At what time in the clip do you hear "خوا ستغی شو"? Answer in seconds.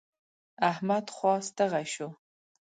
1.15-2.09